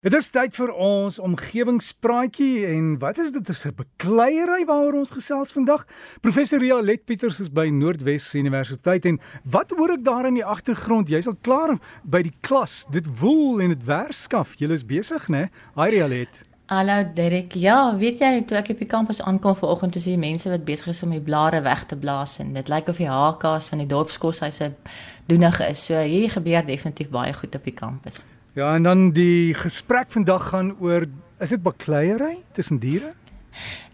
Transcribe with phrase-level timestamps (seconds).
[0.00, 3.48] Dit is tyd vir ons omgewingspraatjie en wat is dit?
[3.52, 5.84] Is 'n bekleierery waaroor ons gesels vandag.
[6.22, 10.44] Professor Ria Let Pieters is by Noordwes Universiteit en wat hoor ek daar in die
[10.44, 11.08] agtergrond?
[11.08, 12.86] Jy's al klaar by die klas.
[12.90, 14.56] Dit woel en dit werskaf.
[14.56, 15.50] Jy is besig, né?
[15.76, 16.44] Hi Ria Let.
[16.66, 17.52] Hallo Derek.
[17.52, 20.88] Ja, weet jy toe ek op die kampus aankom vanoggend, sien jy mense wat besig
[20.88, 23.86] is om die blare weg te blaas en dit lyk of die HK's van die
[23.86, 24.72] dorpskoshuise
[25.26, 25.86] doenig is.
[25.86, 28.24] So hier gebeur definitief baie goed op die kampus.
[28.52, 31.04] Ja, en dan die gesprek vandag gaan oor
[31.38, 33.12] is dit bakleierery tussen diere?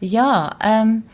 [0.01, 1.05] Ja, ehm um,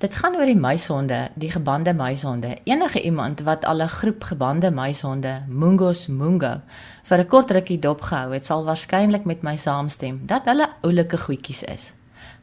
[0.00, 2.56] dit gaan oor die muishonde, die gebande muishonde.
[2.64, 6.60] Enige iemand wat al 'n groep gebande muishonde, Mungos Mungo,
[7.02, 11.62] vir 'n kort rukkie dopgehou het, sal waarskynlik met my saamstem dat hulle oulike goedjies
[11.62, 11.92] is.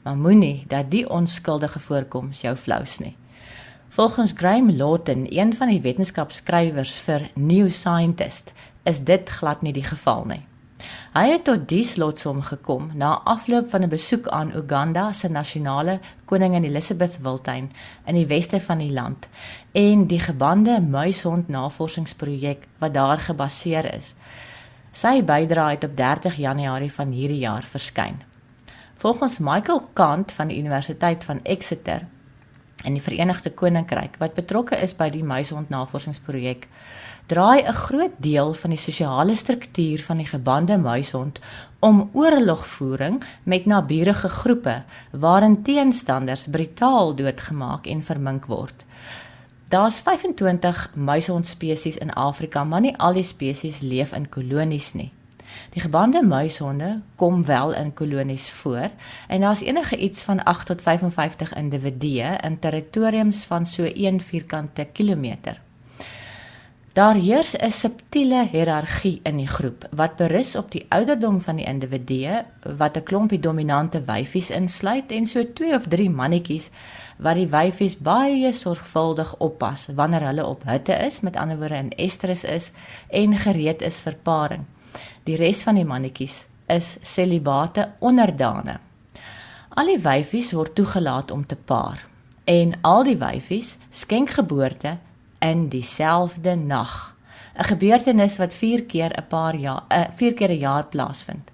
[0.04, 3.18] Maar moenie dat die onskuldige voorkoms jou flous nie.
[3.90, 8.52] Volgens Graham Lawton, een van die wetenskapskrywers vir New Scientist,
[8.84, 10.42] is dit glad nie die geval nie.
[11.16, 16.00] Hy het tot die slotsom gekom na afloop van 'n besoek aan Uganda se nasionale
[16.26, 17.72] koningin Elizabeth Wildtuin
[18.06, 19.30] in die weste van die land
[19.72, 24.16] en die gebande muishond navorsingsprojek wat daar gebaseer is.
[24.92, 28.22] Sy bydrae het op 30 Januarie van hierdie jaar verskyn.
[28.94, 32.08] Volgens Michael Kant van die Universiteit van Exeter
[32.84, 36.68] in die Verenigde Koninkryk wat betrokke is by die muishond navorsingsprojek
[37.28, 41.40] draai 'n groot deel van die sosiale struktuur van die gebande muishond
[41.80, 48.86] om oorlogvoering met naburige groepe waarin teenstanders brutaal doodgemaak en vermink word.
[49.68, 55.12] Daar's 25 muishond spesies in Afrika, maar nie al die spesies leef in kolonies nie.
[55.70, 58.90] Die gebande muishonde kom wel in kolonies voor
[59.28, 64.88] en daar's enige iets van 8 tot 55 individue in territoriums van so 1 vierkante
[64.94, 65.62] kilometer.
[66.98, 71.66] Daar heers 'n subtiele hiërargie in die groep wat berus op die ouderdom van die
[71.66, 72.46] individue
[72.78, 76.72] wat 'n klompie dominante wyfies insluit en so 2 of 3 mannetjies
[77.18, 81.92] wat die wyfies baie sorgvuldig oppas wanneer hulle op hitte is, met ander woorde in
[81.92, 82.72] estrus is
[83.10, 84.66] en gereed is vir paring.
[85.24, 88.80] Die res van die mannetjies is selibate onderdane.
[89.78, 92.06] Al die wyfies word toegelaat om te paar
[92.48, 94.98] en al die wyfies skenk geboorte
[95.44, 97.16] in dieselfde nag.
[97.58, 101.52] 'n Gebeurtenis wat 4 keer 'n paar jaar 'n uh, 4 keer 'n jaar plaasvind.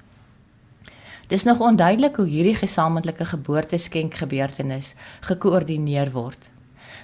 [1.27, 6.52] Dis nog onduidelik hoe hierdie gesamentlike geboorteskenk gebeurtenis gekoördineer word.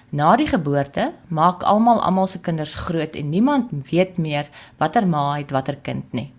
[0.10, 5.38] Na die geboorte maak almal almal se kinders groot en niemand weet meer watter ma
[5.38, 6.34] het watter kind nie.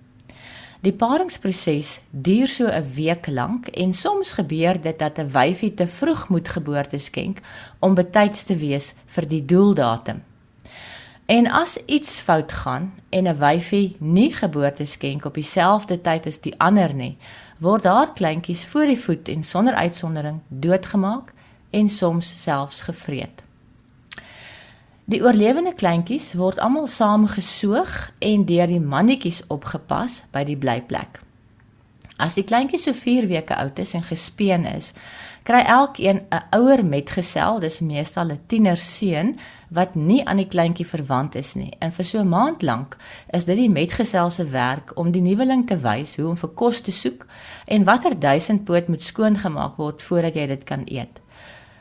[0.81, 5.87] Die paringsproses duur so 'n week lank en soms gebeur dit dat 'n wyfie te
[5.87, 7.39] vroeg moet geboorte skenk
[7.79, 10.23] om betyds te wees vir die doeldatum.
[11.27, 16.41] En as iets fout gaan en 'n wyfie nie geboorte skenk op dieselfde tyd as
[16.41, 17.19] die ander nie,
[17.59, 21.33] word haar kleintjies voor die voet en sonder uitsondering doodgemaak
[21.71, 23.43] en soms selfs gevreet.
[25.11, 31.19] Die oorlewende kleintjies word almal saamgesoog en deur die mannetjies opgepas by die blyplek.
[32.21, 34.93] As die kleintjies so 4 weke oud is en gespeen is,
[35.49, 39.39] kry elkeen 'n ouer metgesel, dis meestal 'n tienerseun
[39.71, 41.73] wat nie aan die kleintjie verwant is nie.
[41.81, 42.97] En vir so 'n maand lank
[43.33, 46.81] is dit die metgesel se werk om die nuweling te wys hoe om vir kos
[46.81, 47.27] te soek
[47.67, 51.21] en watter duisendpoot moet skoongemaak word voordat jy dit kan eet.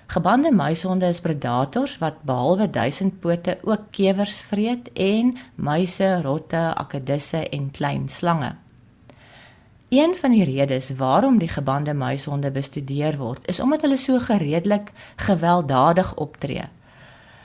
[0.10, 7.68] Gebande muishonde is predators wat behalwe duisendpote ook kewers vreet en muise, rotte, akedisse en
[7.72, 8.56] klein slange.
[9.94, 14.90] Een van die redes waarom die gebande muishonde bestudeer word, is omdat hulle so gereedelik
[15.16, 16.66] gewelddadig optree.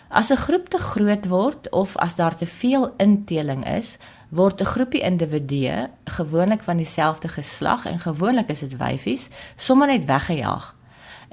[0.08, 3.98] As 'n groep te groot word of as daar te veel inteling is,
[4.28, 10.04] word 'n groepie individue, gewoonlik van dieselfde geslag en gewoonlik is dit wyfies, sommer net
[10.04, 10.74] weggejaag.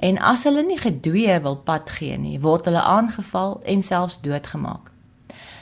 [0.02, 4.90] En as hulle nie gedwee wil pad gee nie, word hulle aangeval en selfs doodgemaak.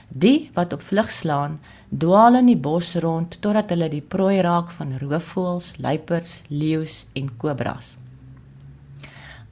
[0.08, 1.58] Die wat op vlug slaan,
[1.90, 7.28] dwaal in die bos rond totdat hulle die prooi raak van roofvoëls, luiperds, leeu's en
[7.36, 7.98] kobras.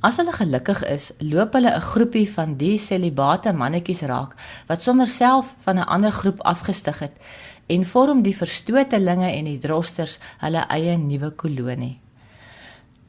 [0.00, 4.34] As hulle gelukkig is, loop hulle 'n groepie van die selibate mannetjies raak
[4.67, 7.17] wat sommer self van 'n ander groep afgestig het
[7.67, 12.00] en vorm die verstotelinge en die drosters hulle eie nuwe kolonie.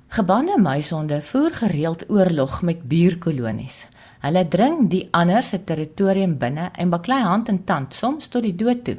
[0.09, 3.83] Gebande muishonde voer gereeld oorlog met buurkolonies.
[4.19, 8.55] Hulle dring die ander se territorium binne en baklei hand en tand soms tot die
[8.57, 8.95] dood toe.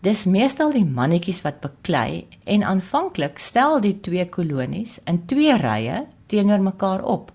[0.00, 2.24] Dis meestal die mannetjies wat baklei
[2.56, 7.32] en aanvanklik stel die twee kolonies in twee rye teenoor mekaar op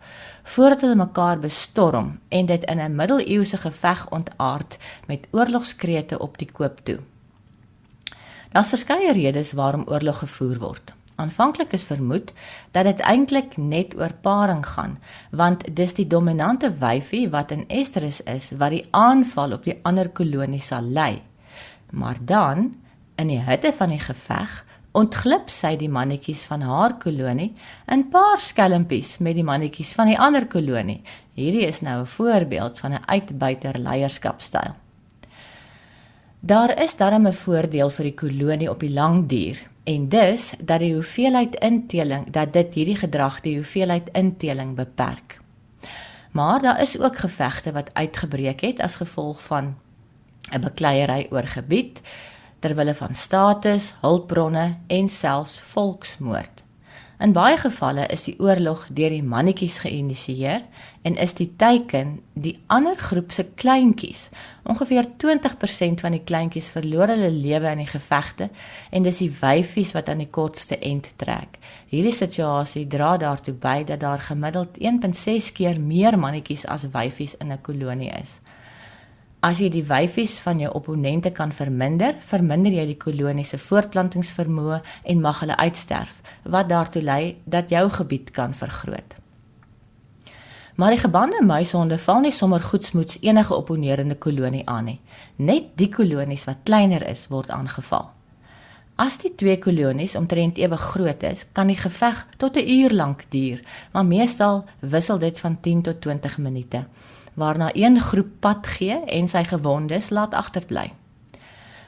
[0.55, 4.77] voordat hulle mekaar bestorm en dit in 'n middeleeuse geveg ontaard
[5.07, 6.99] met oorlogskrete op die koop toe.
[8.51, 10.93] Daar's verskeie redes waarom oorlog gevoer word.
[11.19, 12.31] Aanvanklik is vermoed
[12.71, 14.95] dat dit eintlik net oor paring gaan,
[15.35, 20.07] want dis die dominante wyfie wat in estrus is wat die aanval op die ander
[20.15, 21.21] kolonie sal lei.
[21.91, 22.69] Maar dan,
[23.19, 24.61] in die hitte van die geveg,
[24.95, 27.51] ontglip sy die mannetjies van haar kolonie
[27.91, 31.01] in paar skelmpies met die mannetjies van die ander kolonie.
[31.35, 34.73] Hierdie is nou 'n voorbeeld van 'n uitbuiter leierskapstyl.
[36.39, 39.57] Daar is darem 'n voordeel vir die kolonie op die lang duur
[39.89, 45.39] en dis dat die hoeveelheid inteling dat dit hierdie gedrag die hoeveelheid inteling beperk.
[46.31, 49.77] Maar daar is ook gevegte wat uitgebreek het as gevolg van
[50.51, 52.01] 'n bekleierery oor gebied
[52.59, 56.63] ter wille van status, hulpbronne en selfs volksmoord.
[57.19, 60.61] In baie gevalle is die oorlog deur die mannetjies geïnisieer
[61.01, 64.27] en is die teiken die ander groep se kleintjies.
[64.63, 68.49] Ongeveer 20% van die kleintjies verloor hulle lewe in die gevegte
[68.91, 71.59] en dis die wyfies wat aan die kortste end trek.
[71.91, 77.51] Hierdie situasie dra daartoe by dat daar gemiddeld 1.6 keer meer mannetjies as wyfies in
[77.51, 78.39] 'n kolonie is.
[79.39, 84.81] As jy die wyfies van jou opponente kan verminder, verminder jy die kolonie se voortplantingsvermoë
[85.03, 89.15] en mag hulle uitsterf, wat daartoe lei dat jou gebied kan vergroot.
[90.79, 94.99] Maar die gebande muishonde val nie sommer goedsmoeds enige opponerende kolonie aan nie.
[95.35, 98.05] Net die kolonies wat kleiner is, word aangeval.
[98.95, 103.25] As die twee kolonies omtrent ewe groot is, kan die geveg tot 'n uur lank
[103.29, 103.59] duur,
[103.91, 106.85] maar meestal wissel dit van 10 tot 20 minute
[107.33, 110.93] waarna een groep pad gee en sy gewondes laat agterbly.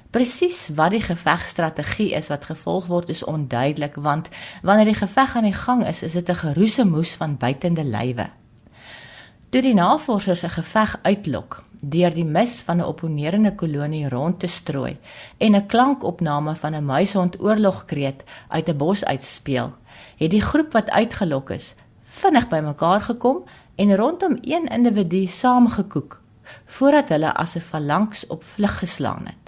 [0.09, 4.29] Presies wat die gevegstrategie is wat gevolg word is onduidelik want
[4.61, 8.40] wanneer die geveg aan die gang is, is dit 'n geroesemoes van buitende lywe.
[9.51, 11.63] Toe die navorsers 'n geveg uitlok
[11.94, 14.98] deur die mis van 'n opponerende kolonie rond te strooi
[15.38, 19.74] en 'n klankopname van 'n muishond oorlogkreet uit 'n bos uitspeel,
[20.18, 23.44] het die groep wat uitgelok is vinnig bymekaar gekom
[23.75, 26.21] en rondom een individu saamgekoek
[26.65, 29.40] voordat hulle as 'n falanks op vlug geslaan het.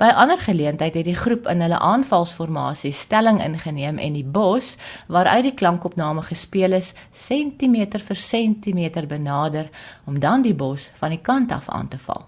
[0.00, 4.78] By ander geleentheid het die groep in hulle aanvalsformasie stelling ingeneem en die bos
[5.12, 9.68] waaruit die klankopname gespeel is sentimeter vir sentimeter benader
[10.08, 12.24] om dan die bos van die kant af aan te val.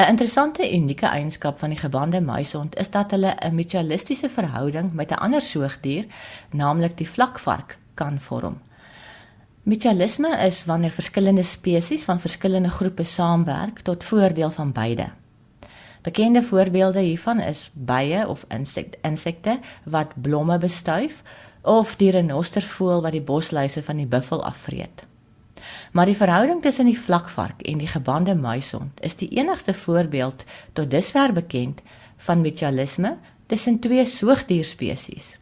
[0.00, 5.12] 'n Interessante unieke eienskap van die gebande muishond is dat hulle 'n mutualistiese verhouding met
[5.12, 6.06] 'n ander soogdier,
[6.50, 8.58] naamlik die vlakvark, kan vorm.
[9.62, 15.19] Mutualisme is wanneer verskillende spesies van verskillende groepe saamwerk tot voordeel van beide.
[16.02, 18.44] Bekende voorbeelde hiervan is bye of
[19.02, 21.22] insekte wat blomme bestuif
[21.62, 25.04] of die renostervoël wat die bosluise van die buffel afvreet.
[25.92, 30.90] Maar die verhouding tussen die vlakvark en die gebande muishond is die enigste voorbeeld tot
[30.90, 31.82] dusver bekend
[32.16, 35.39] van mutualisme tussen twee soogdierspesies.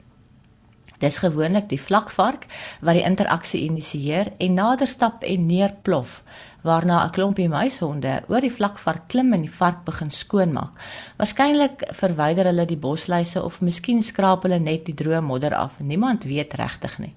[0.98, 2.46] Dis gewoonlik die vlakvark
[2.80, 6.22] wat die interaksie initieer en nader stap en neerplof,
[6.62, 10.74] waarna 'n klompie muishonde oor die vlakvark klim en die vark begin skoonmaak.
[11.16, 15.80] Waarskynlik verwyder hulle die bosluise of miskien skraap hulle net die droë modder af.
[15.80, 17.14] Niemand weet regtig nie.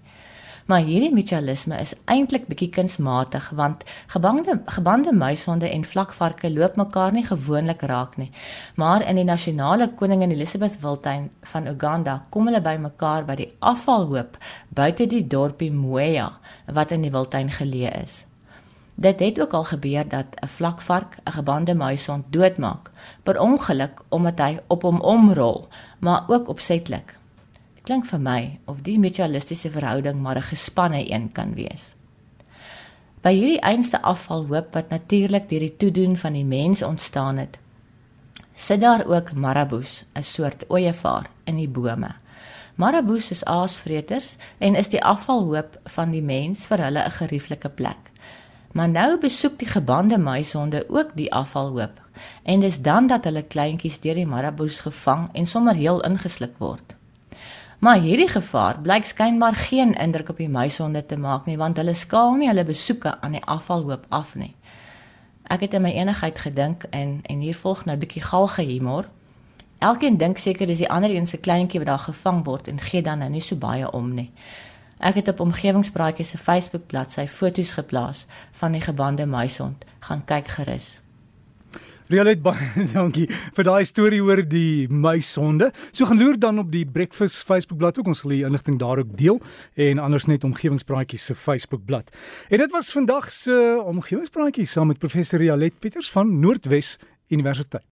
[0.72, 3.82] Maar hierdie mutualisme is eintlik bietjie kunsmatig want
[4.14, 8.30] gebande gebande muishonde en vlakvarke loop mekaar nie gewoonlik raak nie.
[8.80, 13.50] Maar in die nasionale koningin Elizabeth Wildtuin van Uganda kom hulle by mekaar by die
[13.60, 16.32] afvalhoop buite die dorpie Moya
[16.72, 18.22] wat in die wildtuin geleë is.
[18.96, 22.92] Dit het ook al gebeur dat 'n vlakvark 'n gebande muishond doodmaak
[23.24, 25.68] per ongeluk omdat hy op hom omrol,
[26.00, 27.20] maar ook opsetlik
[27.84, 31.96] klink vir my of die mutualistiese verhouding maar 'n gespanne een kan wees.
[33.22, 37.60] By hierdie einste afvalhoop wat natuurlik deur die toedoen van die mens ontstaan het,
[38.54, 42.16] sit daar ook marabous, 'n soort ooievaar in die bome.
[42.76, 48.12] Marabous is aasvreters en is die afvalhoop van die mens vir hulle 'n gerieflike plek.
[48.72, 52.02] Maar nou besoek die gebande muishonde ook die afvalhoop
[52.44, 56.96] en dis dan dat hulle kleintjies deur die marabous gevang en sommer heel ingesluk word.
[57.82, 61.96] Maar hierdie gevaar blyk skynbaar geen indruk op die muishonde te maak nie want hulle
[61.98, 64.54] skaal nie hulle besoeke aan die afvalhoop af nie.
[65.50, 69.10] Ek het in my enigheid gedink en en hier volg nou 'n bietjie galge humor.
[69.80, 73.02] Elkeen dink seker dis die ander een se kleintjie wat daar gevang word en gee
[73.02, 74.32] dan nou nie so baie om nie.
[75.00, 79.86] Ek het op omgewingspraatjies se Facebook bladsy foto's geplaas van die gebande muishond.
[80.00, 81.01] Gaan kyk gerus.
[82.12, 85.70] Rialet baie dankie vir daai storie oor die muishonde.
[85.96, 89.14] So gaan loer dan op die Breakfast Facebookblad ook ons sal die inligting daar ook
[89.20, 89.40] deel
[89.80, 92.12] en anders net omgewingspraatjies se Facebookblad.
[92.50, 96.98] En dit was vandag se omgewingspraatjies saam met professor Rialet Pieters van Noordwes
[97.32, 97.88] Universiteit.